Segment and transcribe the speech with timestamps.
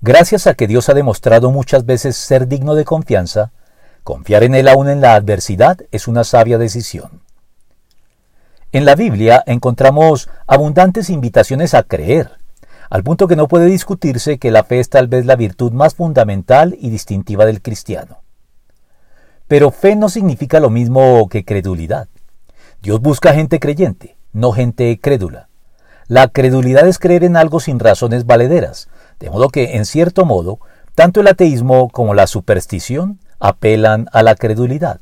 [0.00, 3.50] Gracias a que Dios ha demostrado muchas veces ser digno de confianza,
[4.04, 7.22] confiar en Él aún en la adversidad es una sabia decisión.
[8.70, 12.30] En la Biblia encontramos abundantes invitaciones a creer,
[12.90, 15.94] al punto que no puede discutirse que la fe es tal vez la virtud más
[15.94, 18.18] fundamental y distintiva del cristiano.
[19.48, 22.06] Pero fe no significa lo mismo que credulidad.
[22.82, 25.48] Dios busca gente creyente, no gente crédula.
[26.06, 28.88] La credulidad es creer en algo sin razones valederas,
[29.20, 30.58] de modo que, en cierto modo,
[30.94, 35.00] tanto el ateísmo como la superstición apelan a la credulidad,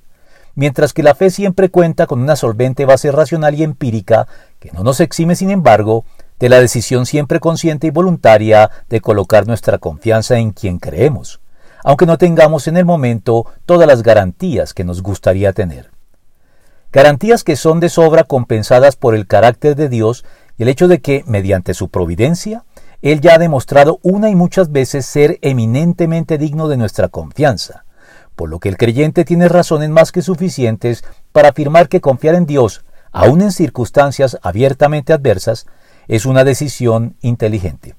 [0.55, 4.27] mientras que la fe siempre cuenta con una solvente base racional y empírica
[4.59, 6.05] que no nos exime, sin embargo,
[6.39, 11.41] de la decisión siempre consciente y voluntaria de colocar nuestra confianza en quien creemos,
[11.83, 15.91] aunque no tengamos en el momento todas las garantías que nos gustaría tener.
[16.93, 20.25] Garantías que son de sobra compensadas por el carácter de Dios
[20.57, 22.65] y el hecho de que, mediante su providencia,
[23.13, 27.85] Él ya ha demostrado una y muchas veces ser eminentemente digno de nuestra confianza,
[28.35, 32.47] por lo que el creyente tiene razones más que suficientes para afirmar que confiar en
[32.47, 35.69] Dios, aun en circunstancias abiertamente adversas,
[36.09, 37.95] es una decisión inteligente.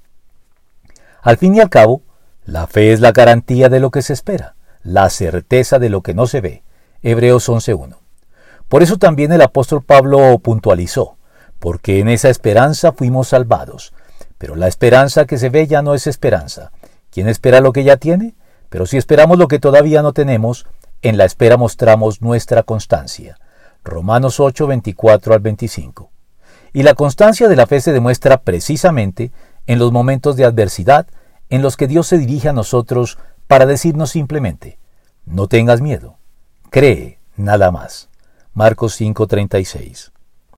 [1.22, 2.02] Al fin y al cabo,
[2.44, 6.16] la fe es la garantía de lo que se espera, la certeza de lo que
[6.16, 6.64] no se ve.
[7.02, 7.96] Hebreos 11.1.
[8.68, 11.16] Por eso también el apóstol Pablo puntualizó,
[11.60, 13.94] porque en esa esperanza fuimos salvados.
[14.38, 16.72] Pero la esperanza que se ve ya no es esperanza.
[17.12, 18.36] ¿Quién espera lo que ya tiene?
[18.70, 20.66] Pero si esperamos lo que todavía no tenemos,
[21.02, 23.38] en la espera mostramos nuestra constancia.
[23.84, 26.12] Romanos 8, 24 al 25.
[26.74, 29.32] Y la constancia de la fe se demuestra precisamente
[29.66, 31.08] en los momentos de adversidad
[31.50, 34.78] en los que Dios se dirige a nosotros para decirnos simplemente,
[35.26, 36.18] no tengas miedo,
[36.70, 38.10] cree nada más.
[38.54, 40.12] Marcos 5:36.